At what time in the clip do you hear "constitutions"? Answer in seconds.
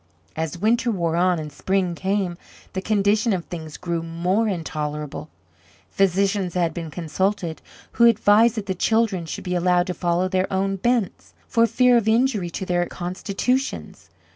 12.87-14.09